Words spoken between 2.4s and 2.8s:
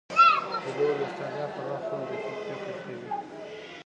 فکر